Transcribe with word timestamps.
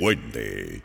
duende. 0.00 0.82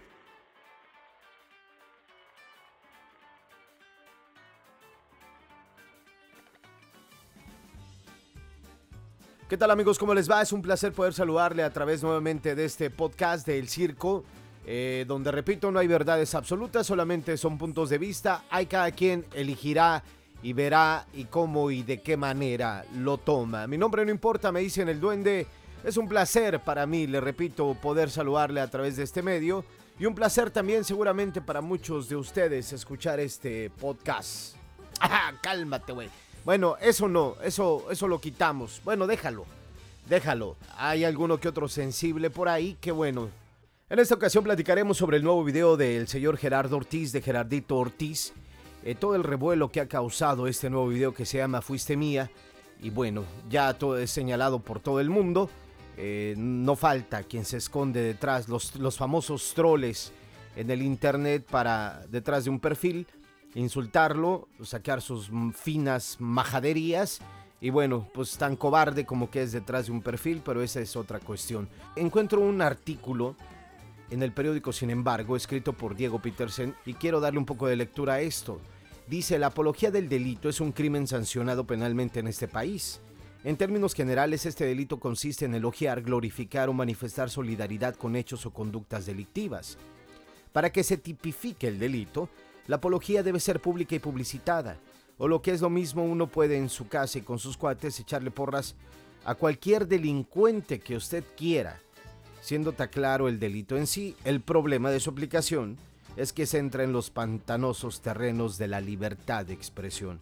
¿Qué 9.47 9.57
tal 9.57 9.71
amigos? 9.71 9.97
¿Cómo 9.97 10.13
les 10.13 10.29
va? 10.29 10.41
Es 10.41 10.51
un 10.51 10.61
placer 10.61 10.91
poder 10.91 11.13
saludarle 11.13 11.63
a 11.63 11.71
través 11.71 12.03
nuevamente 12.03 12.55
de 12.55 12.65
este 12.65 12.89
podcast 12.89 13.47
del 13.47 13.69
circo, 13.69 14.25
eh, 14.65 15.05
donde 15.07 15.31
repito, 15.31 15.71
no 15.71 15.79
hay 15.79 15.87
verdades 15.87 16.35
absolutas, 16.35 16.85
solamente 16.85 17.37
son 17.37 17.57
puntos 17.57 17.89
de 17.89 17.97
vista. 17.97 18.43
Hay 18.49 18.65
cada 18.65 18.91
quien 18.91 19.25
elegirá 19.33 20.03
y 20.43 20.51
verá 20.51 21.05
y 21.13 21.25
cómo 21.25 21.71
y 21.71 21.83
de 21.83 22.01
qué 22.01 22.17
manera 22.17 22.83
lo 22.97 23.17
toma. 23.17 23.65
Mi 23.67 23.77
nombre 23.77 24.03
no 24.03 24.11
importa, 24.11 24.51
me 24.51 24.59
dicen 24.59 24.89
el 24.89 24.99
duende. 24.99 25.47
Es 25.85 25.97
un 25.97 26.09
placer 26.09 26.59
para 26.61 26.87
mí, 26.87 27.05
le 27.05 27.21
repito, 27.21 27.75
poder 27.75 28.09
saludarle 28.09 28.59
a 28.59 28.67
través 28.71 28.95
de 28.95 29.03
este 29.03 29.21
medio. 29.21 29.63
Y 29.99 30.07
un 30.07 30.15
placer 30.15 30.49
también 30.49 30.83
seguramente 30.83 31.41
para 31.41 31.61
muchos 31.61 32.09
de 32.09 32.15
ustedes 32.15 32.73
escuchar 32.73 33.19
este 33.19 33.69
podcast. 33.69 34.55
¡Ah, 34.99 35.33
cálmate, 35.43 35.93
güey! 35.93 36.09
Bueno, 36.43 36.75
eso 36.81 37.07
no, 37.07 37.35
eso, 37.43 37.85
eso 37.91 38.07
lo 38.07 38.19
quitamos. 38.19 38.81
Bueno, 38.83 39.05
déjalo, 39.05 39.45
déjalo. 40.09 40.55
Hay 40.75 41.03
alguno 41.03 41.39
que 41.39 41.49
otro 41.49 41.67
sensible 41.67 42.31
por 42.31 42.49
ahí, 42.49 42.75
que 42.81 42.91
bueno. 42.91 43.29
En 43.87 43.99
esta 43.99 44.15
ocasión 44.15 44.43
platicaremos 44.43 44.97
sobre 44.97 45.17
el 45.17 45.23
nuevo 45.23 45.43
video 45.43 45.77
del 45.77 46.07
señor 46.07 46.37
Gerardo 46.37 46.77
Ortiz, 46.77 47.11
de 47.11 47.21
Gerardito 47.21 47.77
Ortiz. 47.77 48.33
Eh, 48.83 48.95
todo 48.95 49.13
el 49.13 49.23
revuelo 49.23 49.71
que 49.71 49.81
ha 49.81 49.87
causado 49.87 50.47
este 50.47 50.71
nuevo 50.71 50.87
video 50.87 51.13
que 51.13 51.27
se 51.27 51.37
llama 51.37 51.61
Fuiste 51.61 51.95
Mía. 51.95 52.31
Y 52.81 52.89
bueno, 52.89 53.23
ya 53.51 53.75
todo 53.75 53.99
es 53.99 54.09
señalado 54.09 54.57
por 54.57 54.79
todo 54.79 54.99
el 54.99 55.11
mundo. 55.11 55.47
Eh, 55.97 56.35
no 56.37 56.75
falta 56.75 57.23
quien 57.23 57.45
se 57.45 57.57
esconde 57.57 58.01
detrás, 58.01 58.49
los, 58.49 58.75
los 58.75 58.97
famosos 58.97 59.53
troles 59.53 60.11
en 60.55 60.69
el 60.69 60.81
internet 60.81 61.45
para 61.49 62.05
detrás 62.07 62.43
de 62.43 62.49
un 62.49 62.59
perfil 62.59 63.07
insultarlo, 63.55 64.47
sacar 64.63 65.01
sus 65.01 65.31
finas 65.55 66.17
majaderías. 66.19 67.19
Y 67.61 67.69
bueno, 67.71 68.07
pues 68.13 68.37
tan 68.37 68.55
cobarde 68.55 69.05
como 69.05 69.31
que 69.31 69.41
es 69.41 69.51
detrás 69.51 69.87
de 69.87 69.93
un 69.93 70.01
perfil, 70.01 70.41
pero 70.45 70.61
esa 70.61 70.81
es 70.81 70.95
otra 70.95 71.19
cuestión. 71.19 71.67
Encuentro 71.95 72.41
un 72.41 72.61
artículo 72.61 73.35
en 74.11 74.21
el 74.21 74.33
periódico, 74.33 74.71
sin 74.71 74.91
embargo, 74.91 75.35
escrito 75.35 75.73
por 75.73 75.95
Diego 75.95 76.19
Petersen, 76.19 76.75
y 76.85 76.93
quiero 76.93 77.19
darle 77.19 77.39
un 77.39 77.45
poco 77.45 77.65
de 77.65 77.77
lectura 77.77 78.15
a 78.15 78.21
esto. 78.21 78.59
Dice, 79.07 79.39
la 79.39 79.47
apología 79.47 79.89
del 79.89 80.09
delito 80.09 80.49
es 80.49 80.59
un 80.59 80.73
crimen 80.73 81.07
sancionado 81.07 81.65
penalmente 81.65 82.19
en 82.19 82.27
este 82.27 82.47
país. 82.47 83.01
En 83.45 83.57
términos 83.57 83.93
generales, 83.93 84.47
este 84.47 84.65
delito 84.65 84.99
consiste 84.99 85.45
en 85.45 85.53
elogiar, 85.53 86.01
glorificar 86.01 86.67
o 86.67 86.73
manifestar 86.73 87.29
solidaridad 87.29 87.93
con 87.93 88.15
hechos 88.15 88.43
o 88.47 88.51
conductas 88.51 89.05
delictivas. 89.05 89.77
Para 90.51 90.71
que 90.71 90.83
se 90.83 90.97
tipifique 90.97 91.67
el 91.67 91.77
delito, 91.77 92.27
la 92.65 92.77
apología 92.77 93.21
debe 93.21 93.39
ser 93.39 93.59
pública 93.59 93.93
y 93.93 93.99
publicitada. 93.99 94.77
O 95.19 95.27
lo 95.27 95.43
que 95.43 95.51
es 95.51 95.61
lo 95.61 95.69
mismo, 95.69 96.03
uno 96.03 96.25
puede 96.25 96.57
en 96.57 96.69
su 96.69 96.87
casa 96.87 97.19
y 97.19 97.21
con 97.21 97.37
sus 97.37 97.55
cuates 97.55 97.99
echarle 97.99 98.31
porras 98.31 98.73
a 99.25 99.35
cualquier 99.35 99.87
delincuente 99.87 100.79
que 100.79 100.95
usted 100.95 101.23
quiera. 101.37 101.79
Siendo 102.41 102.71
tan 102.71 102.87
claro 102.87 103.27
el 103.27 103.39
delito 103.39 103.77
en 103.77 103.85
sí, 103.85 104.15
el 104.23 104.41
problema 104.41 104.89
de 104.89 104.99
su 104.99 105.11
aplicación 105.11 105.77
es 106.17 106.33
que 106.33 106.47
se 106.47 106.57
entra 106.57 106.83
en 106.83 106.93
los 106.93 107.11
pantanosos 107.11 108.01
terrenos 108.01 108.57
de 108.57 108.69
la 108.69 108.81
libertad 108.81 109.45
de 109.45 109.53
expresión. 109.53 110.19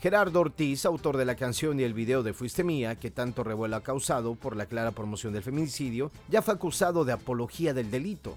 Gerardo 0.00 0.40
Ortiz, 0.40 0.84
autor 0.84 1.16
de 1.16 1.24
la 1.24 1.36
canción 1.36 1.80
y 1.80 1.82
el 1.82 1.94
video 1.94 2.22
de 2.22 2.34
Fuiste 2.34 2.62
Mía, 2.62 2.96
que 2.96 3.10
tanto 3.10 3.42
revuelo 3.42 3.76
ha 3.76 3.82
causado 3.82 4.34
por 4.34 4.54
la 4.54 4.66
clara 4.66 4.92
promoción 4.92 5.32
del 5.32 5.42
feminicidio, 5.42 6.10
ya 6.28 6.42
fue 6.42 6.54
acusado 6.54 7.04
de 7.04 7.12
apología 7.12 7.72
del 7.72 7.90
delito 7.90 8.36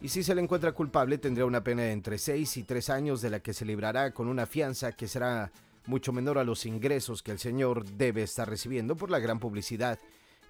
y 0.00 0.08
si 0.08 0.22
se 0.22 0.34
le 0.34 0.40
encuentra 0.40 0.72
culpable 0.72 1.18
tendrá 1.18 1.44
una 1.44 1.62
pena 1.62 1.82
de 1.82 1.92
entre 1.92 2.16
6 2.16 2.56
y 2.56 2.62
3 2.62 2.90
años 2.90 3.20
de 3.20 3.30
la 3.30 3.40
que 3.40 3.52
se 3.52 3.66
librará 3.66 4.12
con 4.12 4.28
una 4.28 4.46
fianza 4.46 4.92
que 4.92 5.08
será 5.08 5.52
mucho 5.86 6.12
menor 6.12 6.38
a 6.38 6.44
los 6.44 6.64
ingresos 6.64 7.22
que 7.22 7.32
el 7.32 7.38
señor 7.38 7.84
debe 7.84 8.22
estar 8.22 8.48
recibiendo 8.48 8.96
por 8.96 9.10
la 9.10 9.18
gran 9.18 9.38
publicidad 9.38 9.98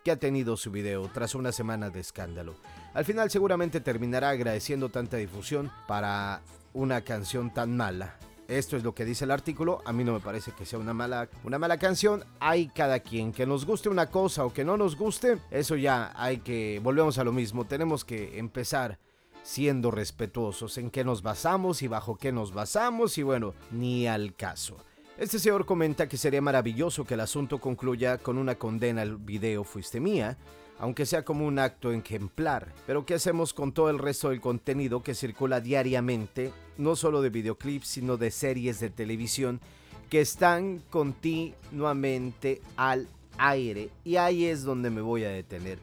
que 0.05 0.13
ha 0.13 0.17
tenido 0.17 0.57
su 0.57 0.71
video 0.71 1.11
tras 1.13 1.35
una 1.35 1.53
semana 1.53 1.91
de 1.91 2.01
escándalo. 2.01 2.55
Al 2.95 3.05
final 3.05 3.31
seguramente 3.31 3.81
terminará 3.81 4.31
agradeciendo 4.31 4.89
tanta 4.89 5.17
difusión 5.17 5.71
para 5.89 6.43
una 6.73 7.03
canción 7.03 7.53
tan 7.53 7.77
mala. 7.77 8.17
Esto 8.51 8.77
es 8.77 8.83
lo 8.83 8.97
que 8.97 9.05
dice 9.05 9.27
el 9.27 9.31
artículo, 9.31 9.81
a 9.85 9.93
mí 9.93 10.03
no 10.03 10.13
me 10.13 10.19
parece 10.19 10.51
que 10.51 10.67
sea 10.67 10.81
una 10.81 10.93
mala, 10.93 11.29
una 11.45 11.57
mala 11.61 11.79
canción, 11.79 12.25
hay 12.41 12.67
cada 12.67 12.99
quien, 12.99 13.31
que 13.31 13.47
nos 13.47 13.65
guste 13.65 13.89
una 13.89 14.11
cosa 14.11 14.45
o 14.45 14.53
que 14.53 14.65
no 14.65 14.77
nos 14.77 14.97
guste, 14.97 15.39
eso 15.53 15.77
ya 15.77 16.13
hay 16.17 16.39
que, 16.39 16.81
volvemos 16.83 17.19
a 17.19 17.25
lo 17.25 17.31
mismo, 17.31 17.65
tenemos 17.65 18.05
que 18.05 18.41
empezar 18.41 18.99
siendo 19.45 19.93
respetuosos 19.93 20.79
en 20.79 20.91
qué 20.91 21.05
nos 21.05 21.23
basamos 21.23 21.81
y 21.83 21.87
bajo 21.87 22.17
qué 22.17 22.33
nos 22.33 22.53
basamos 22.53 23.19
y 23.19 23.23
bueno, 23.23 23.55
ni 23.71 24.09
al 24.09 24.35
caso. 24.35 24.77
Este 25.17 25.39
señor 25.39 25.65
comenta 25.65 26.09
que 26.09 26.17
sería 26.17 26.43
maravilloso 26.43 27.05
que 27.05 27.15
el 27.15 27.21
asunto 27.21 27.61
concluya 27.61 28.19
con 28.19 28.37
una 28.37 28.57
condena 28.57 29.03
al 29.03 29.17
video 29.17 29.63
Fuiste 29.63 30.01
Mía, 30.01 30.37
aunque 30.81 31.05
sea 31.07 31.25
como 31.25 31.47
un 31.47 31.59
acto 31.59 31.93
ejemplar. 31.93 32.73
Pero 32.87 33.05
¿qué 33.05 33.15
hacemos 33.15 33.53
con 33.53 33.73
todo 33.73 33.91
el 33.91 33.99
resto 33.99 34.31
del 34.31 34.41
contenido 34.41 35.03
que 35.03 35.15
circula 35.15 35.61
diariamente, 35.61 36.53
no 36.79 36.97
solo 36.97 37.21
de 37.21 37.29
videoclips, 37.29 37.87
sino 37.87 38.17
de 38.17 38.31
series 38.31 38.81
de 38.81 38.89
televisión, 38.89 39.61
que 40.09 40.23
están 40.23 40.83
continuamente 40.89 42.63
al 42.77 43.09
aire? 43.37 43.91
Y 44.05 44.17
ahí 44.17 44.47
es 44.47 44.65
donde 44.65 44.89
me 44.89 45.03
voy 45.03 45.25
a 45.25 45.29
detener. 45.29 45.79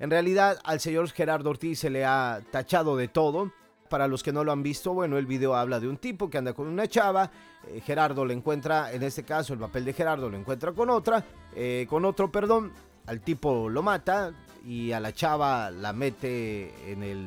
En 0.00 0.10
realidad 0.10 0.58
al 0.64 0.80
señor 0.80 1.08
Gerardo 1.10 1.50
Ortiz 1.50 1.78
se 1.78 1.90
le 1.90 2.04
ha 2.04 2.42
tachado 2.50 2.96
de 2.96 3.08
todo. 3.08 3.52
Para 3.88 4.06
los 4.06 4.22
que 4.22 4.32
no 4.32 4.44
lo 4.44 4.52
han 4.52 4.62
visto, 4.62 4.94
bueno, 4.94 5.18
el 5.18 5.26
video 5.26 5.56
habla 5.56 5.80
de 5.80 5.88
un 5.88 5.96
tipo 5.96 6.30
que 6.30 6.38
anda 6.38 6.54
con 6.54 6.68
una 6.68 6.86
chava. 6.86 7.30
Eh, 7.66 7.80
Gerardo 7.84 8.24
le 8.24 8.34
encuentra, 8.34 8.92
en 8.92 9.02
este 9.02 9.24
caso 9.24 9.52
el 9.52 9.58
papel 9.58 9.84
de 9.84 9.92
Gerardo 9.92 10.30
lo 10.30 10.36
encuentra 10.36 10.72
con 10.72 10.90
otra, 10.90 11.24
eh, 11.56 11.86
con 11.90 12.04
otro, 12.04 12.30
perdón. 12.30 12.72
Al 13.10 13.22
tipo 13.22 13.68
lo 13.68 13.82
mata 13.82 14.32
y 14.64 14.92
a 14.92 15.00
la 15.00 15.12
chava 15.12 15.72
la 15.72 15.92
mete 15.92 16.92
en, 16.92 17.02
el, 17.02 17.18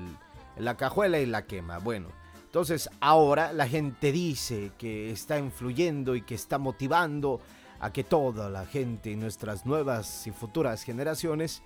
en 0.55 0.63
la 0.63 0.77
cajuela 0.77 1.19
y 1.19 1.25
la 1.25 1.45
quema. 1.45 1.79
Bueno, 1.79 2.07
entonces 2.45 2.89
ahora 3.01 3.51
la 3.51 3.67
gente 3.67 4.13
dice 4.13 4.71
que 4.77 5.11
está 5.11 5.37
influyendo 5.37 6.15
y 6.15 6.21
que 6.21 6.35
está 6.35 6.57
motivando 6.57 7.41
a 7.81 7.91
que 7.91 8.05
toda 8.05 8.49
la 8.49 8.65
gente 8.65 9.11
y 9.11 9.17
nuestras 9.17 9.65
nuevas 9.65 10.25
y 10.25 10.31
futuras 10.31 10.83
generaciones 10.83 11.61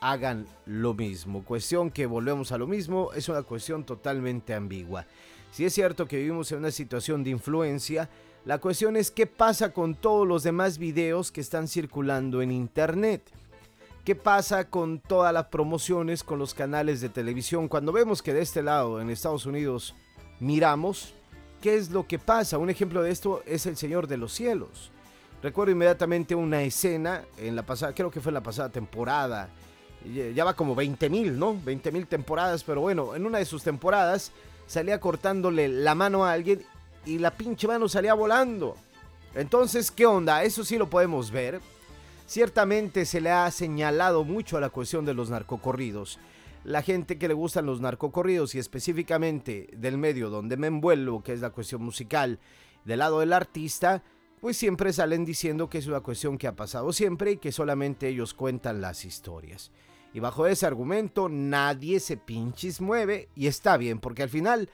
hagan 0.00 0.46
lo 0.64 0.94
mismo. 0.94 1.44
Cuestión 1.44 1.90
que 1.90 2.06
volvemos 2.06 2.52
a 2.52 2.56
lo 2.56 2.66
mismo, 2.66 3.12
es 3.12 3.28
una 3.28 3.42
cuestión 3.42 3.84
totalmente 3.84 4.54
ambigua. 4.54 5.04
Si 5.50 5.66
es 5.66 5.74
cierto 5.74 6.06
que 6.06 6.16
vivimos 6.16 6.50
en 6.52 6.60
una 6.60 6.70
situación 6.70 7.22
de 7.22 7.28
influencia, 7.28 8.08
la 8.46 8.56
cuestión 8.56 8.96
es 8.96 9.10
qué 9.10 9.26
pasa 9.26 9.74
con 9.74 9.94
todos 9.94 10.26
los 10.26 10.42
demás 10.42 10.78
videos 10.78 11.30
que 11.30 11.42
están 11.42 11.68
circulando 11.68 12.40
en 12.40 12.50
internet. 12.50 13.30
¿Qué 14.08 14.14
pasa 14.14 14.64
con 14.64 15.00
todas 15.00 15.34
las 15.34 15.48
promociones 15.48 16.24
con 16.24 16.38
los 16.38 16.54
canales 16.54 17.02
de 17.02 17.10
televisión? 17.10 17.68
Cuando 17.68 17.92
vemos 17.92 18.22
que 18.22 18.32
de 18.32 18.40
este 18.40 18.62
lado, 18.62 19.02
en 19.02 19.10
Estados 19.10 19.44
Unidos, 19.44 19.94
miramos, 20.40 21.12
¿qué 21.60 21.76
es 21.76 21.90
lo 21.90 22.06
que 22.06 22.18
pasa? 22.18 22.56
Un 22.56 22.70
ejemplo 22.70 23.02
de 23.02 23.10
esto 23.10 23.42
es 23.44 23.66
El 23.66 23.76
Señor 23.76 24.06
de 24.06 24.16
los 24.16 24.32
Cielos. 24.32 24.90
Recuerdo 25.42 25.72
inmediatamente 25.72 26.34
una 26.34 26.62
escena 26.62 27.26
en 27.36 27.54
la 27.54 27.64
pasada, 27.64 27.94
creo 27.94 28.10
que 28.10 28.22
fue 28.22 28.30
en 28.30 28.36
la 28.36 28.42
pasada 28.42 28.70
temporada, 28.70 29.50
ya 30.34 30.42
va 30.42 30.56
como 30.56 30.74
20 30.74 31.10
mil, 31.10 31.38
¿no? 31.38 31.60
20 31.62 31.92
mil 31.92 32.06
temporadas, 32.06 32.64
pero 32.64 32.80
bueno, 32.80 33.14
en 33.14 33.26
una 33.26 33.36
de 33.36 33.44
sus 33.44 33.62
temporadas 33.62 34.32
salía 34.66 35.00
cortándole 35.00 35.68
la 35.68 35.94
mano 35.94 36.24
a 36.24 36.32
alguien 36.32 36.62
y 37.04 37.18
la 37.18 37.32
pinche 37.32 37.68
mano 37.68 37.90
salía 37.90 38.14
volando. 38.14 38.74
Entonces, 39.34 39.90
¿qué 39.90 40.06
onda? 40.06 40.44
Eso 40.44 40.64
sí 40.64 40.78
lo 40.78 40.88
podemos 40.88 41.30
ver. 41.30 41.60
Ciertamente 42.28 43.06
se 43.06 43.22
le 43.22 43.30
ha 43.30 43.50
señalado 43.50 44.22
mucho 44.22 44.58
a 44.58 44.60
la 44.60 44.68
cuestión 44.68 45.06
de 45.06 45.14
los 45.14 45.30
narcocorridos. 45.30 46.18
La 46.62 46.82
gente 46.82 47.16
que 47.16 47.26
le 47.26 47.32
gustan 47.32 47.64
los 47.64 47.80
narcocorridos 47.80 48.54
y 48.54 48.58
específicamente 48.58 49.70
del 49.72 49.96
medio 49.96 50.28
donde 50.28 50.58
me 50.58 50.66
envuelvo, 50.66 51.22
que 51.22 51.32
es 51.32 51.40
la 51.40 51.48
cuestión 51.48 51.82
musical, 51.82 52.38
del 52.84 52.98
lado 52.98 53.20
del 53.20 53.32
artista, 53.32 54.02
pues 54.42 54.58
siempre 54.58 54.92
salen 54.92 55.24
diciendo 55.24 55.70
que 55.70 55.78
es 55.78 55.86
una 55.86 56.00
cuestión 56.00 56.36
que 56.36 56.46
ha 56.46 56.54
pasado 56.54 56.92
siempre 56.92 57.32
y 57.32 57.36
que 57.38 57.50
solamente 57.50 58.08
ellos 58.08 58.34
cuentan 58.34 58.82
las 58.82 59.06
historias. 59.06 59.72
Y 60.12 60.20
bajo 60.20 60.46
ese 60.46 60.66
argumento 60.66 61.30
nadie 61.30 61.98
se 61.98 62.18
pinches 62.18 62.82
mueve 62.82 63.30
y 63.36 63.46
está 63.46 63.78
bien 63.78 64.00
porque 64.00 64.22
al 64.22 64.28
final 64.28 64.68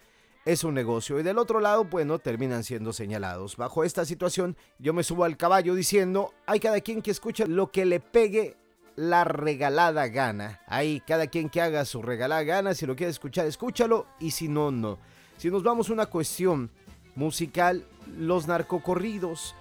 es 0.45 0.63
un 0.65 0.75
negocio 0.75 1.19
y 1.19 1.23
del 1.23 1.39
otro 1.39 1.61
lado, 1.61 1.85
bueno, 1.85 2.19
terminan 2.19 2.65
siendo 2.65 2.93
señalados. 2.93 3.57
Bajo 3.57 3.85
esta 3.85 4.05
situación 4.05 4.57
yo 4.79 4.93
me 4.93 5.03
subo 5.03 5.25
al 5.25 5.37
caballo 5.37 5.75
diciendo, 5.75 6.35
hay 6.47 6.61
cada 6.61 6.81
quien 6.81 7.03
que 7.03 7.11
escuche 7.11 7.47
lo 7.47 7.71
que 7.71 7.85
le 7.85 8.01
pegue 8.01 8.57
la 8.97 9.25
regalada 9.25 10.07
gana. 10.09 10.61
Ahí, 10.67 11.03
cada 11.07 11.27
quien 11.27 11.49
que 11.49 11.61
haga 11.61 11.85
su 11.85 12.03
regalada 12.03 12.43
gana, 12.43 12.75
si 12.75 12.87
lo 12.87 12.95
quiere 12.95 13.11
escuchar, 13.11 13.47
escúchalo 13.47 14.07
y 14.21 14.33
si 14.33 14.49
no, 14.49 14.71
no. 14.71 14.99
Si 15.37 15.51
nos 15.51 15.63
vamos 15.63 15.89
a 15.89 15.95
una 15.95 16.07
cuestión 16.07 16.71
musical, 17.17 17.85
los 18.19 18.47
narcocorridos, 18.47 19.55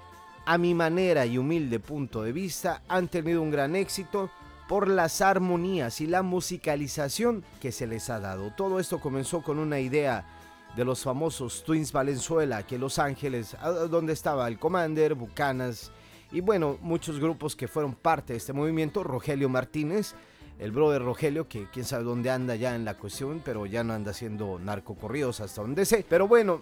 a 0.45 0.57
mi 0.57 0.73
manera 0.73 1.25
y 1.25 1.37
humilde 1.37 1.79
punto 1.79 2.21
de 2.23 2.33
vista, 2.33 2.83
han 2.89 3.07
tenido 3.07 3.41
un 3.41 3.51
gran 3.51 3.75
éxito 3.75 4.29
por 4.67 4.89
las 4.89 5.21
armonías 5.21 6.01
y 6.01 6.07
la 6.07 6.21
musicalización 6.21 7.43
que 7.61 7.71
se 7.71 7.87
les 7.87 8.09
ha 8.09 8.19
dado. 8.19 8.51
Todo 8.51 8.79
esto 8.79 8.99
comenzó 8.99 9.41
con 9.41 9.59
una 9.59 9.79
idea 9.79 10.25
de 10.75 10.85
los 10.85 11.03
famosos 11.03 11.63
Twins 11.63 11.91
Valenzuela, 11.91 12.63
que 12.63 12.77
Los 12.77 12.99
Ángeles, 12.99 13.55
donde 13.89 14.13
estaba 14.13 14.47
el 14.47 14.59
Commander, 14.59 15.13
Bucanas 15.15 15.91
y 16.33 16.41
bueno, 16.41 16.79
muchos 16.81 17.19
grupos 17.19 17.55
que 17.55 17.67
fueron 17.67 17.93
parte 17.93 18.33
de 18.33 18.37
este 18.37 18.53
movimiento, 18.53 19.03
Rogelio 19.03 19.49
Martínez, 19.49 20.15
el 20.57 20.71
brother 20.71 21.03
Rogelio, 21.03 21.47
que 21.47 21.67
quién 21.71 21.85
sabe 21.85 22.03
dónde 22.03 22.31
anda 22.31 22.55
ya 22.55 22.75
en 22.75 22.85
la 22.85 22.97
cuestión, 22.97 23.43
pero 23.45 23.67
ya 23.67 23.83
no 23.83 23.93
anda 23.93 24.11
haciendo 24.11 24.57
narcocorridos 24.57 25.41
hasta 25.41 25.61
donde 25.61 25.85
sé. 25.85 26.03
Pero 26.09 26.27
bueno, 26.27 26.61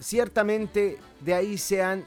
ciertamente 0.00 0.98
de 1.20 1.34
ahí 1.34 1.56
se 1.56 1.84
han 1.84 2.04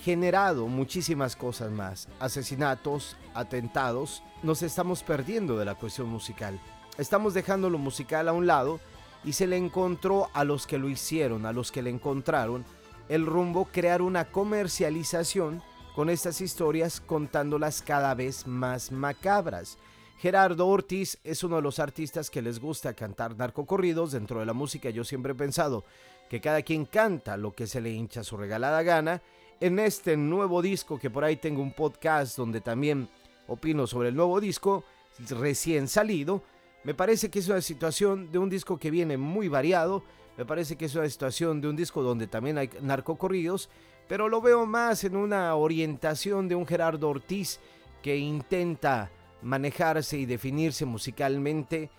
generado 0.00 0.66
muchísimas 0.66 1.36
cosas 1.36 1.70
más. 1.70 2.08
Asesinatos, 2.18 3.16
atentados. 3.34 4.24
Nos 4.42 4.62
estamos 4.62 5.04
perdiendo 5.04 5.58
de 5.58 5.64
la 5.64 5.76
cuestión 5.76 6.08
musical. 6.08 6.60
Estamos 6.96 7.34
dejando 7.34 7.70
lo 7.70 7.78
musical 7.78 8.28
a 8.28 8.32
un 8.32 8.48
lado 8.48 8.80
y 9.24 9.32
se 9.32 9.46
le 9.46 9.56
encontró 9.56 10.28
a 10.32 10.44
los 10.44 10.66
que 10.66 10.78
lo 10.78 10.88
hicieron, 10.88 11.46
a 11.46 11.52
los 11.52 11.72
que 11.72 11.82
le 11.82 11.90
encontraron, 11.90 12.64
el 13.08 13.26
rumbo 13.26 13.66
crear 13.66 14.02
una 14.02 14.30
comercialización 14.30 15.62
con 15.94 16.10
estas 16.10 16.40
historias 16.40 17.00
contándolas 17.00 17.82
cada 17.82 18.14
vez 18.14 18.46
más 18.46 18.92
macabras. 18.92 19.78
Gerardo 20.18 20.66
Ortiz 20.66 21.18
es 21.24 21.42
uno 21.44 21.56
de 21.56 21.62
los 21.62 21.78
artistas 21.78 22.30
que 22.30 22.42
les 22.42 22.60
gusta 22.60 22.94
cantar 22.94 23.36
narcocorridos 23.36 24.12
dentro 24.12 24.40
de 24.40 24.46
la 24.46 24.52
música. 24.52 24.90
Yo 24.90 25.04
siempre 25.04 25.32
he 25.32 25.36
pensado 25.36 25.84
que 26.28 26.40
cada 26.40 26.62
quien 26.62 26.84
canta 26.84 27.36
lo 27.36 27.52
que 27.52 27.66
se 27.66 27.80
le 27.80 27.90
hincha 27.90 28.24
su 28.24 28.36
regalada 28.36 28.82
gana. 28.82 29.22
En 29.60 29.78
este 29.78 30.16
nuevo 30.16 30.62
disco, 30.62 30.98
que 30.98 31.10
por 31.10 31.24
ahí 31.24 31.36
tengo 31.36 31.62
un 31.62 31.72
podcast 31.72 32.36
donde 32.36 32.60
también 32.60 33.08
opino 33.46 33.86
sobre 33.86 34.10
el 34.10 34.16
nuevo 34.16 34.40
disco 34.40 34.84
recién 35.30 35.88
salido, 35.88 36.42
me 36.84 36.94
parece 36.94 37.30
que 37.30 37.38
es 37.38 37.48
una 37.48 37.60
situación 37.60 38.30
de 38.30 38.38
un 38.38 38.48
disco 38.48 38.78
que 38.78 38.90
viene 38.90 39.16
muy 39.16 39.48
variado. 39.48 40.02
Me 40.36 40.44
parece 40.44 40.76
que 40.76 40.84
es 40.84 40.94
una 40.94 41.08
situación 41.08 41.60
de 41.60 41.68
un 41.68 41.76
disco 41.76 42.02
donde 42.02 42.26
también 42.26 42.58
hay 42.58 42.70
narcocorridos, 42.80 43.68
pero 44.06 44.28
lo 44.28 44.40
veo 44.40 44.64
más 44.66 45.04
en 45.04 45.16
una 45.16 45.54
orientación 45.54 46.48
de 46.48 46.54
un 46.54 46.66
Gerardo 46.66 47.08
Ortiz 47.08 47.58
que 48.02 48.16
intenta 48.16 49.10
manejarse 49.42 50.18
y 50.18 50.26
definirse 50.26 50.84
musicalmente 50.84 51.90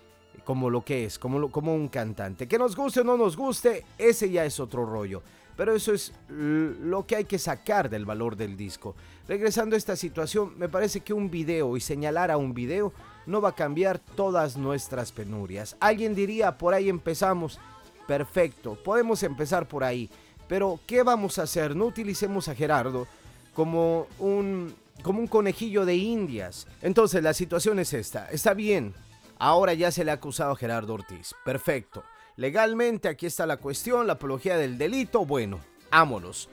como 0.44 0.70
lo 0.70 0.82
que 0.84 1.04
es, 1.04 1.18
como, 1.18 1.50
como 1.50 1.74
un 1.74 1.88
cantante. 1.88 2.48
Que 2.48 2.58
nos 2.58 2.74
guste 2.74 3.00
o 3.00 3.04
no 3.04 3.16
nos 3.16 3.36
guste, 3.36 3.84
ese 3.98 4.30
ya 4.30 4.44
es 4.44 4.58
otro 4.58 4.86
rollo. 4.86 5.22
Pero 5.60 5.74
eso 5.74 5.92
es 5.92 6.14
lo 6.30 7.06
que 7.06 7.16
hay 7.16 7.26
que 7.26 7.38
sacar 7.38 7.90
del 7.90 8.06
valor 8.06 8.34
del 8.34 8.56
disco. 8.56 8.96
Regresando 9.28 9.74
a 9.74 9.78
esta 9.78 9.94
situación, 9.94 10.54
me 10.56 10.70
parece 10.70 11.00
que 11.00 11.12
un 11.12 11.30
video 11.30 11.76
y 11.76 11.82
señalar 11.82 12.30
a 12.30 12.38
un 12.38 12.54
video 12.54 12.94
no 13.26 13.42
va 13.42 13.50
a 13.50 13.54
cambiar 13.54 13.98
todas 13.98 14.56
nuestras 14.56 15.12
penurias. 15.12 15.76
Alguien 15.78 16.14
diría, 16.14 16.56
por 16.56 16.72
ahí 16.72 16.88
empezamos. 16.88 17.60
Perfecto, 18.08 18.78
podemos 18.82 19.22
empezar 19.22 19.68
por 19.68 19.84
ahí. 19.84 20.08
Pero, 20.48 20.80
¿qué 20.86 21.02
vamos 21.02 21.38
a 21.38 21.42
hacer? 21.42 21.76
No 21.76 21.84
utilicemos 21.84 22.48
a 22.48 22.54
Gerardo 22.54 23.06
como 23.52 24.06
un 24.18 24.74
como 25.02 25.20
un 25.20 25.26
conejillo 25.26 25.84
de 25.84 25.94
indias. 25.94 26.68
Entonces 26.80 27.22
la 27.22 27.34
situación 27.34 27.78
es 27.80 27.92
esta. 27.92 28.30
Está 28.30 28.54
bien. 28.54 28.94
Ahora 29.38 29.74
ya 29.74 29.92
se 29.92 30.04
le 30.04 30.10
ha 30.10 30.14
acusado 30.14 30.52
a 30.52 30.56
Gerardo 30.56 30.94
Ortiz. 30.94 31.34
Perfecto. 31.44 32.02
Legalmente 32.40 33.06
aquí 33.06 33.26
está 33.26 33.44
la 33.44 33.58
cuestión, 33.58 34.06
la 34.06 34.14
apología 34.14 34.56
del 34.56 34.78
delito. 34.78 35.26
Bueno, 35.26 35.60
ámonos. 35.90 36.48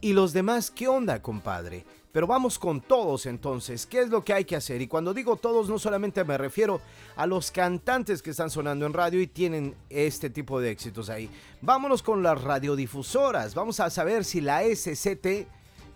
¿Y 0.00 0.12
los 0.12 0.32
demás 0.32 0.72
qué 0.72 0.88
onda, 0.88 1.22
compadre? 1.22 1.84
Pero 2.10 2.26
vamos 2.26 2.58
con 2.58 2.80
todos 2.80 3.26
entonces, 3.26 3.86
¿qué 3.86 4.00
es 4.00 4.08
lo 4.08 4.24
que 4.24 4.32
hay 4.32 4.44
que 4.44 4.56
hacer? 4.56 4.82
Y 4.82 4.88
cuando 4.88 5.14
digo 5.14 5.36
todos, 5.36 5.68
no 5.68 5.78
solamente 5.78 6.24
me 6.24 6.36
refiero 6.36 6.80
a 7.14 7.28
los 7.28 7.52
cantantes 7.52 8.22
que 8.22 8.30
están 8.30 8.50
sonando 8.50 8.86
en 8.86 8.92
radio 8.92 9.20
y 9.20 9.28
tienen 9.28 9.76
este 9.88 10.30
tipo 10.30 10.60
de 10.60 10.72
éxitos 10.72 11.08
ahí. 11.08 11.30
Vámonos 11.60 12.02
con 12.02 12.24
las 12.24 12.42
radiodifusoras, 12.42 13.54
vamos 13.54 13.78
a 13.78 13.88
saber 13.88 14.24
si 14.24 14.40
la 14.40 14.64
SCT 14.64 15.46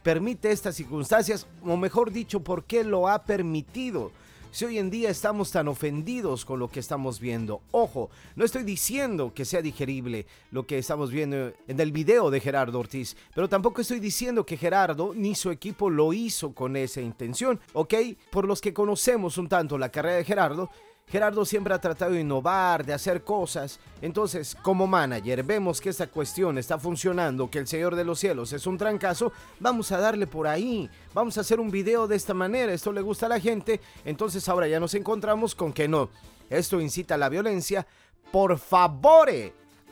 permite 0.04 0.52
estas 0.52 0.76
circunstancias, 0.76 1.48
o 1.60 1.76
mejor 1.76 2.12
dicho, 2.12 2.38
por 2.44 2.66
qué 2.66 2.84
lo 2.84 3.08
ha 3.08 3.24
permitido. 3.24 4.12
Si 4.54 4.64
hoy 4.64 4.78
en 4.78 4.88
día 4.88 5.10
estamos 5.10 5.50
tan 5.50 5.66
ofendidos 5.66 6.44
con 6.44 6.60
lo 6.60 6.68
que 6.68 6.78
estamos 6.78 7.18
viendo, 7.18 7.60
ojo, 7.72 8.10
no 8.36 8.44
estoy 8.44 8.62
diciendo 8.62 9.34
que 9.34 9.44
sea 9.44 9.60
digerible 9.60 10.26
lo 10.52 10.64
que 10.64 10.78
estamos 10.78 11.10
viendo 11.10 11.52
en 11.66 11.80
el 11.80 11.90
video 11.90 12.30
de 12.30 12.38
Gerardo 12.38 12.78
Ortiz, 12.78 13.16
pero 13.34 13.48
tampoco 13.48 13.80
estoy 13.80 13.98
diciendo 13.98 14.46
que 14.46 14.56
Gerardo 14.56 15.12
ni 15.12 15.34
su 15.34 15.50
equipo 15.50 15.90
lo 15.90 16.12
hizo 16.12 16.54
con 16.54 16.76
esa 16.76 17.00
intención, 17.00 17.58
¿ok? 17.72 17.94
Por 18.30 18.46
los 18.46 18.60
que 18.60 18.72
conocemos 18.72 19.38
un 19.38 19.48
tanto 19.48 19.76
la 19.76 19.88
carrera 19.88 20.18
de 20.18 20.24
Gerardo, 20.24 20.70
Gerardo 21.06 21.44
siempre 21.44 21.74
ha 21.74 21.80
tratado 21.80 22.12
de 22.12 22.20
innovar, 22.20 22.84
de 22.84 22.92
hacer 22.92 23.22
cosas. 23.22 23.78
Entonces, 24.00 24.56
como 24.62 24.86
manager, 24.86 25.42
vemos 25.42 25.80
que 25.80 25.90
esta 25.90 26.06
cuestión 26.06 26.58
está 26.58 26.78
funcionando, 26.78 27.50
que 27.50 27.58
el 27.58 27.66
Señor 27.66 27.94
de 27.94 28.04
los 28.04 28.18
Cielos 28.18 28.52
es 28.52 28.66
un 28.66 28.78
trancazo, 28.78 29.32
vamos 29.60 29.92
a 29.92 29.98
darle 29.98 30.26
por 30.26 30.46
ahí. 30.46 30.90
Vamos 31.12 31.38
a 31.38 31.42
hacer 31.42 31.60
un 31.60 31.70
video 31.70 32.08
de 32.08 32.16
esta 32.16 32.34
manera, 32.34 32.72
esto 32.72 32.92
le 32.92 33.00
gusta 33.00 33.26
a 33.26 33.28
la 33.28 33.40
gente. 33.40 33.80
Entonces 34.04 34.48
ahora 34.48 34.66
ya 34.66 34.80
nos 34.80 34.94
encontramos 34.94 35.54
con 35.54 35.72
que 35.72 35.86
no, 35.86 36.10
esto 36.50 36.80
incita 36.80 37.14
a 37.14 37.18
la 37.18 37.28
violencia. 37.28 37.86
Por 38.32 38.58
favor, 38.58 39.30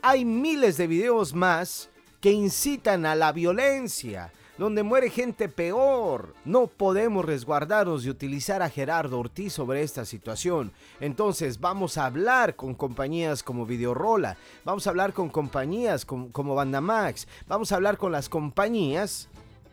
hay 0.03 0.25
miles 0.25 0.77
de 0.77 0.87
videos 0.87 1.35
más 1.35 1.89
que 2.21 2.33
incitan 2.33 3.07
a 3.07 3.15
la 3.15 3.33
violencia 3.33 4.33
donde 4.63 4.85
muere 4.85 5.11
gente 5.11 5.49
peor. 5.49 6.37
No 6.45 6.69
podemos 6.69 7.25
resguardarnos 7.25 8.05
de 8.05 8.11
utilizar 8.11 8.63
a 8.63 8.71
Gerardo 8.71 9.19
Ortiz 9.19 9.55
sobre 9.55 9.83
esta 9.83 10.05
situación. 10.05 10.71
Entonces 11.01 11.59
vamos 11.59 11.99
a 11.99 12.07
hablar 12.07 12.55
con 12.55 12.77
compañías 12.77 13.43
como 13.43 13.67
Videorola, 13.67 14.37
vamos 14.65 14.87
a 14.87 14.91
hablar 14.91 15.15
con 15.15 15.31
compañías 15.31 16.05
como, 16.05 16.31
como 16.31 16.55
Bandamax, 16.55 17.27
vamos 17.49 17.73
a 17.73 17.75
hablar 17.75 17.99
con 17.99 18.13
las 18.13 18.29
compañías 18.29 19.29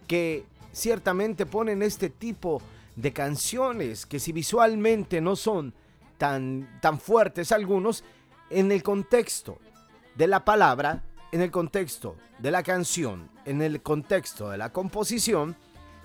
que 0.07 0.43
ciertamente 0.73 1.45
ponen 1.45 1.83
este 1.83 2.09
tipo 2.09 2.59
de 2.95 3.13
canciones 3.13 4.07
que 4.07 4.19
si 4.19 4.31
visualmente 4.31 5.21
no 5.21 5.35
son 5.35 5.71
tan, 6.17 6.67
tan 6.81 6.99
fuertes 6.99 7.51
algunos, 7.51 8.03
en 8.49 8.71
el 8.71 8.81
contexto 8.81 9.59
de 10.15 10.25
la 10.25 10.43
palabra 10.43 11.03
en 11.31 11.41
el 11.41 11.51
contexto 11.51 12.15
de 12.39 12.51
la 12.51 12.63
canción, 12.63 13.29
en 13.45 13.61
el 13.61 13.81
contexto 13.81 14.49
de 14.49 14.57
la 14.57 14.71
composición, 14.71 15.55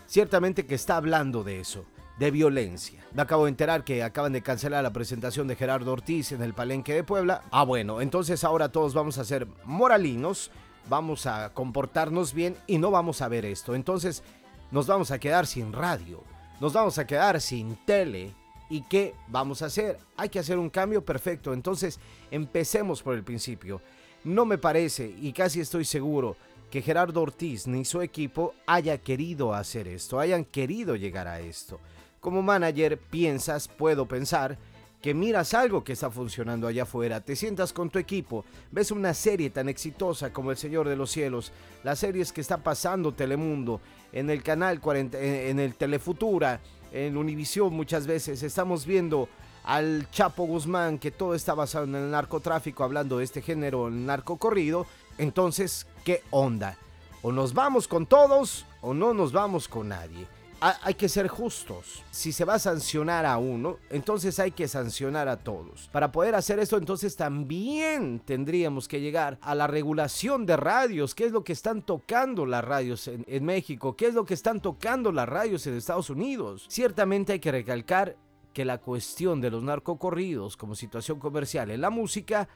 ciertamente 0.06 0.66
que 0.66 0.74
está 0.74 0.96
hablando 0.96 1.44
de 1.44 1.60
eso, 1.60 1.84
de 2.18 2.30
violencia. 2.30 3.04
Me 3.12 3.22
acabo 3.22 3.44
de 3.44 3.50
enterar 3.50 3.84
que 3.84 4.02
acaban 4.02 4.32
de 4.32 4.42
cancelar 4.42 4.82
la 4.82 4.92
presentación 4.92 5.48
de 5.48 5.56
Gerardo 5.56 5.92
Ortiz 5.92 6.32
en 6.32 6.42
el 6.42 6.54
Palenque 6.54 6.94
de 6.94 7.04
Puebla. 7.04 7.43
Ah, 7.50 7.64
bueno, 7.64 8.00
entonces 8.00 8.44
ahora 8.44 8.70
todos 8.70 8.94
vamos 8.94 9.19
a 9.19 9.24
ser 9.24 9.46
moralinos, 9.64 10.50
vamos 10.88 11.26
a 11.26 11.52
comportarnos 11.54 12.34
bien 12.34 12.56
y 12.66 12.78
no 12.78 12.90
vamos 12.90 13.22
a 13.22 13.28
ver 13.28 13.44
esto. 13.44 13.74
Entonces 13.74 14.22
nos 14.70 14.86
vamos 14.86 15.10
a 15.10 15.19
quedar 15.19 15.46
sin 15.46 15.72
radio, 15.72 16.22
nos 16.60 16.72
vamos 16.72 16.98
a 16.98 17.06
quedar 17.06 17.40
sin 17.40 17.76
tele. 17.84 18.34
¿Y 18.70 18.81
qué 18.82 19.14
vamos 19.28 19.60
a 19.60 19.66
hacer? 19.66 19.98
Hay 20.16 20.31
que 20.31 20.38
hacer 20.38 20.58
un 20.58 20.70
cambio 20.70 21.04
perfecto. 21.04 21.52
Entonces 21.52 22.00
empecemos 22.31 23.02
por 23.02 23.14
el 23.14 23.22
principio. 23.22 23.82
No 24.24 24.46
me 24.46 24.56
parece, 24.56 25.14
y 25.20 25.32
casi 25.34 25.60
estoy 25.60 25.84
seguro, 25.84 26.36
que 26.70 26.81
Gerardo 26.81 27.20
Ortiz 27.20 27.66
ni 27.66 27.84
su 27.84 28.00
equipo 28.00 28.54
haya 28.66 28.96
querido 28.96 29.52
hacer 29.52 29.86
esto, 29.86 30.19
hayan 30.19 30.46
querido 30.46 30.96
llegar 30.96 31.28
a 31.28 31.40
esto. 31.40 31.78
Como 32.20 32.40
manager 32.40 32.98
piensas, 32.98 33.69
puedo 33.69 34.06
pensar, 34.06 34.56
que 35.02 35.12
miras 35.12 35.52
algo 35.52 35.84
que 35.84 35.93
está 35.93 36.10
funcionando 36.10 36.66
allá 36.66 36.84
afuera, 36.84 37.20
te 37.20 37.36
sientas 37.36 37.74
con 37.74 37.90
tu 37.90 37.98
equipo, 37.98 38.46
ves 38.72 38.90
una 38.90 39.12
serie 39.12 39.50
tan 39.50 39.69
exitosa 39.69 40.32
como 40.32 40.50
El 40.50 40.56
Señor 40.56 40.88
de 40.88 40.96
los 40.96 41.10
Cielos, 41.10 41.52
las 41.82 41.98
series 41.98 42.32
que 42.32 42.40
está 42.40 42.56
pasando 42.56 43.12
Telemundo, 43.12 43.82
en 44.10 44.31
el 44.31 44.43
canal 44.43 44.81
40, 44.81 45.20
en 45.20 45.60
el 45.60 45.74
Telefutura, 45.74 46.62
en 46.90 47.19
Univisión 47.19 47.74
muchas 47.74 48.06
veces, 48.06 48.43
estamos 48.43 48.86
viendo 48.86 49.28
al 49.64 50.08
Chapo 50.10 50.44
Guzmán, 50.44 50.98
que 50.98 51.10
todo 51.10 51.34
está 51.34 51.54
basado 51.54 51.84
en 51.84 51.94
el 51.94 52.10
narcotráfico, 52.10 52.84
hablando 52.84 53.18
de 53.18 53.24
este 53.24 53.42
género, 53.42 53.88
el 53.88 54.06
narcocorrido, 54.06 54.86
entonces, 55.18 55.86
¿qué 56.04 56.22
onda? 56.30 56.76
O 57.22 57.32
nos 57.32 57.54
vamos 57.54 57.88
con 57.88 58.06
todos 58.06 58.66
o 58.82 58.92
no 58.92 59.14
nos 59.14 59.32
vamos 59.32 59.66
con 59.66 59.88
nadie. 59.88 60.26
hay 60.60 60.94
que 60.94 61.10
ser 61.10 61.28
justos. 61.28 62.02
Si 62.10 62.32
se 62.32 62.44
va 62.44 62.54
a 62.54 62.58
sancionar 62.58 63.26
a 63.26 63.36
uno, 63.36 63.78
entonces 63.90 64.38
hay 64.38 64.50
que 64.50 64.66
sancionar 64.66 65.28
a 65.28 65.38
todos. 65.38 65.88
Para 65.92 66.10
poder 66.10 66.34
hacer 66.34 66.58
esto, 66.58 66.78
entonces 66.78 67.16
también 67.16 68.18
tendríamos 68.20 68.88
que 68.88 69.00
llegar 69.00 69.38
a 69.42 69.54
la 69.54 69.66
regulación 69.66 70.46
de 70.46 70.56
radios. 70.56 71.14
¿Qué 71.14 71.26
es 71.26 71.32
lo 71.32 71.44
que 71.44 71.52
están 71.52 71.82
tocando 71.82 72.46
las 72.46 72.64
radios 72.64 73.08
en, 73.08 73.24
en 73.28 73.44
México? 73.44 73.94
¿Qué 73.94 74.06
es 74.06 74.14
lo 74.14 74.24
que 74.24 74.34
están 74.34 74.60
tocando 74.60 75.12
las 75.12 75.28
radios 75.28 75.66
en 75.66 75.74
Estados 75.74 76.08
Unidos? 76.08 76.64
Ciertamente 76.68 77.34
hay 77.34 77.40
que 77.40 77.52
recalcar 77.52 78.16
que 78.55 78.65
la 78.65 78.79
cuestión 78.79 79.43
de 79.43 79.51
los 79.51 79.63
narcocorridos 79.63 80.56
como 80.56 80.75
situación 80.75 81.19
comercial 81.19 81.70
en 81.70 81.82
la 81.82 81.91
música 81.91 82.49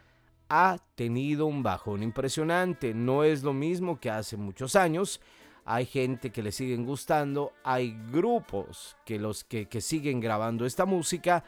ha 0.48 0.78
tenido 0.94 1.44
un 1.44 1.62
bajón 1.62 2.02
impresionante. 2.02 2.94
No 2.94 3.24
es 3.24 3.42
lo 3.42 3.52
mismo 3.52 4.00
que 4.00 4.10
hace 4.10 4.36
muchos 4.36 4.76
años. 4.76 5.20
hay 5.66 5.84
gente 5.84 6.30
que 6.30 6.42
le 6.42 6.50
siguen 6.50 6.86
gustando, 6.86 7.52
hay 7.62 7.94
grupos 8.10 8.96
que 9.04 9.18
los 9.18 9.44
que, 9.44 9.66
que 9.66 9.82
siguen 9.82 10.18
grabando 10.18 10.64
esta 10.64 10.86
música, 10.86 11.44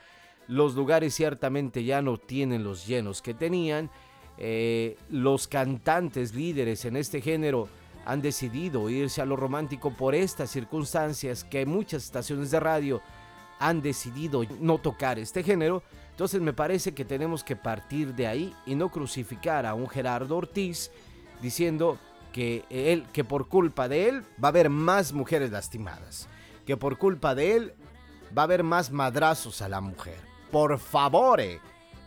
los 0.47 0.75
lugares 0.75 1.15
ciertamente 1.15 1.85
ya 1.85 2.03
no 2.03 2.19
tienen 2.19 2.63
los 2.63 2.87
llenos 2.87 3.23
que 3.23 3.33
tenían, 3.33 3.89
eh, 4.37 4.99
los 5.09 5.49
cantantes 5.49 6.35
líderes 6.35 6.85
en 6.85 6.97
este 6.97 7.23
género 7.23 7.69
han 8.05 8.21
decidido 8.23 8.91
irse 8.91 9.23
a 9.23 9.27
lo 9.27 9.37
romántico 9.37 9.91
por 9.91 10.15
estas 10.15 10.51
circunstancias 10.51 11.45
que 11.45 11.65
muchas 11.65 12.05
estaciones 12.05 12.51
de 12.51 12.61
radio 12.61 13.01
han 13.61 13.83
decidido 13.83 14.43
no 14.59 14.79
tocar 14.79 15.19
este 15.21 15.45
género. 15.45 15.85
Entonces 16.11 16.41
me 16.41 16.53
parece 16.53 16.93
que 16.93 17.05
tenemos 17.05 17.45
que 17.45 17.55
partir 17.55 18.15
de 18.15 18.27
ahí 18.27 18.55
y 18.67 18.75
no 18.75 18.89
crucificar 18.89 19.67
a 19.67 19.75
un 19.75 19.89
Gerardo 19.89 20.37
Ortiz 20.37 20.91
diciendo 21.41 21.99
que 22.33 22.65
él 22.71 23.07
que 23.13 23.23
por 23.23 23.49
culpa 23.49 23.89
de 23.89 24.09
él 24.09 24.23
va 24.43 24.49
a 24.49 24.51
haber 24.51 24.71
más 24.71 25.13
mujeres 25.13 25.51
lastimadas, 25.51 26.29
que 26.67 26.77
por 26.77 26.99
culpa 26.99 27.35
de 27.35 27.57
él 27.57 27.75
va 28.37 28.43
a 28.43 28.45
haber 28.45 28.63
más 28.63 28.91
madrazos 28.91 29.63
a 29.63 29.69
la 29.69 29.81
mujer. 29.81 30.19
Por 30.51 30.79
favor, 30.79 31.41
eh, 31.41 31.61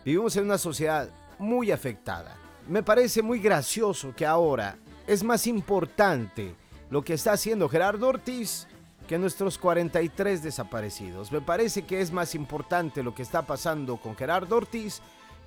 vivimos 0.04 0.36
en 0.36 0.44
una 0.44 0.58
sociedad 0.58 1.08
muy 1.38 1.70
afectada. 1.70 2.36
Me 2.68 2.82
parece 2.82 3.22
muy 3.22 3.38
gracioso 3.38 4.14
que 4.14 4.26
ahora 4.26 4.76
es 5.06 5.22
más 5.22 5.46
importante 5.46 6.54
lo 6.90 7.02
que 7.02 7.14
está 7.14 7.32
haciendo 7.32 7.68
Gerardo 7.68 8.08
Ortiz 8.08 8.66
que 9.08 9.18
nuestros 9.18 9.58
43 9.58 10.42
desaparecidos. 10.42 11.30
Me 11.30 11.40
parece 11.40 11.82
que 11.82 12.00
es 12.00 12.12
más 12.12 12.34
importante 12.34 13.02
lo 13.02 13.14
que 13.14 13.22
está 13.22 13.42
pasando 13.42 13.96
con 13.96 14.16
Gerardo 14.16 14.56
Ortiz 14.56 15.00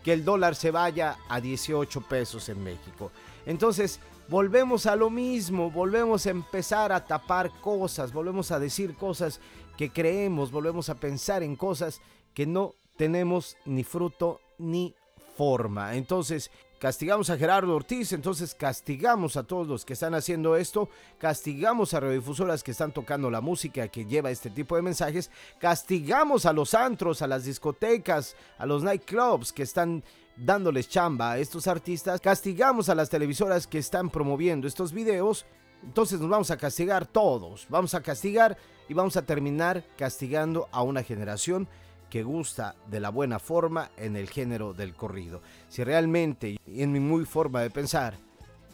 que 0.03 0.13
el 0.13 0.23
dólar 0.23 0.55
se 0.55 0.71
vaya 0.71 1.17
a 1.27 1.41
18 1.41 2.01
pesos 2.01 2.47
en 2.49 2.63
México. 2.63 3.11
Entonces, 3.45 3.99
volvemos 4.29 4.85
a 4.85 4.95
lo 4.95 5.09
mismo, 5.09 5.71
volvemos 5.71 6.25
a 6.25 6.29
empezar 6.29 6.91
a 6.91 7.05
tapar 7.05 7.51
cosas, 7.59 8.13
volvemos 8.13 8.51
a 8.51 8.59
decir 8.59 8.95
cosas 8.95 9.39
que 9.75 9.89
creemos, 9.89 10.51
volvemos 10.51 10.89
a 10.89 10.95
pensar 10.95 11.43
en 11.43 11.55
cosas 11.55 11.99
que 12.33 12.45
no 12.45 12.75
tenemos 12.95 13.57
ni 13.65 13.83
fruto 13.83 14.39
ni 14.57 14.95
forma. 15.35 15.95
Entonces, 15.95 16.51
castigamos 16.79 17.29
a 17.29 17.37
Gerardo 17.37 17.75
Ortiz, 17.75 18.13
entonces 18.13 18.53
castigamos 18.53 19.37
a 19.37 19.43
todos 19.43 19.67
los 19.67 19.85
que 19.85 19.93
están 19.93 20.13
haciendo 20.13 20.55
esto, 20.55 20.89
castigamos 21.17 21.93
a 21.93 21.99
radiodifusoras 21.99 22.63
que 22.63 22.71
están 22.71 22.91
tocando 22.91 23.31
la 23.31 23.41
música 23.41 23.87
que 23.87 24.05
lleva 24.05 24.31
este 24.31 24.49
tipo 24.49 24.75
de 24.75 24.81
mensajes, 24.81 25.31
castigamos 25.59 26.45
a 26.45 26.53
los 26.53 26.73
antros, 26.73 27.21
a 27.21 27.27
las 27.27 27.45
discotecas, 27.45 28.35
a 28.57 28.65
los 28.65 28.83
nightclubs 28.83 29.51
que 29.51 29.63
están 29.63 30.03
dándoles 30.35 30.87
chamba 30.87 31.31
a 31.31 31.39
estos 31.39 31.67
artistas, 31.67 32.21
castigamos 32.21 32.89
a 32.89 32.95
las 32.95 33.09
televisoras 33.09 33.65
que 33.65 33.79
están 33.79 34.09
promoviendo 34.09 34.67
estos 34.67 34.93
videos, 34.93 35.45
entonces 35.83 36.19
nos 36.19 36.29
vamos 36.29 36.51
a 36.51 36.57
castigar 36.57 37.05
todos, 37.07 37.65
vamos 37.69 37.93
a 37.93 38.01
castigar 38.01 38.57
y 38.87 38.93
vamos 38.93 39.17
a 39.17 39.25
terminar 39.25 39.83
castigando 39.97 40.69
a 40.71 40.83
una 40.83 41.03
generación 41.03 41.67
que 42.09 42.23
gusta 42.23 42.75
de 42.89 42.99
la 42.99 43.09
buena 43.09 43.39
forma 43.39 43.91
en 43.97 44.15
el 44.15 44.29
género 44.29 44.73
del 44.73 44.93
corrido. 44.93 45.41
Si 45.69 45.83
realmente, 45.83 46.57
y 46.65 46.81
en 46.81 46.91
mi 46.91 46.99
muy 46.99 47.25
forma 47.25 47.61
de 47.61 47.69
pensar, 47.69 48.15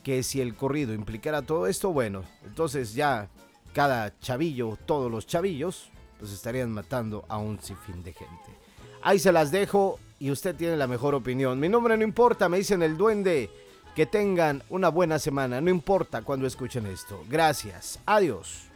que 0.03 0.21
si 0.23 0.41
el 0.41 0.55
corrido 0.55 0.93
implicara 0.93 1.41
todo 1.41 1.67
esto, 1.67 1.91
bueno, 1.91 2.23
entonces 2.45 2.93
ya 2.93 3.29
cada 3.73 4.17
chavillo, 4.19 4.77
todos 4.85 5.09
los 5.09 5.25
chavillos, 5.25 5.89
pues 6.19 6.31
estarían 6.31 6.71
matando 6.71 7.25
a 7.27 7.37
un 7.37 7.59
sinfín 7.59 8.03
de 8.03 8.13
gente. 8.13 8.63
Ahí 9.01 9.19
se 9.19 9.31
las 9.31 9.51
dejo 9.51 9.99
y 10.19 10.31
usted 10.31 10.55
tiene 10.55 10.77
la 10.77 10.87
mejor 10.87 11.15
opinión. 11.15 11.59
Mi 11.59 11.67
nombre 11.67 11.97
no 11.97 12.03
importa, 12.03 12.47
me 12.47 12.57
dicen 12.57 12.81
el 12.83 12.97
duende. 12.97 13.49
Que 13.95 14.07
tengan 14.07 14.63
una 14.69 14.89
buena 14.89 15.19
semana, 15.19 15.61
no 15.61 15.69
importa 15.69 16.23
cuando 16.23 16.47
escuchen 16.47 16.87
esto. 16.87 17.23
Gracias. 17.29 17.99
Adiós. 18.07 18.72